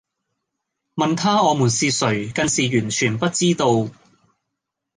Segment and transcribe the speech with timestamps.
[0.95, 3.91] 問她我們是誰更是完全不知道